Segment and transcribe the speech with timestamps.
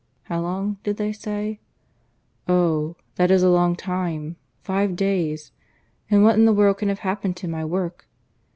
[0.23, 1.59] how long, did they say?...
[2.47, 2.95] Oh!
[3.17, 4.35] that is a long time.
[4.63, 5.51] Five days!
[6.09, 8.07] And what in the world can have happened to my work?